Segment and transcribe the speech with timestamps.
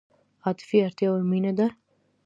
[0.43, 1.67] عاطفي اړتیاوې مینه ده.